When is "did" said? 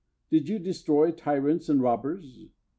0.31-0.49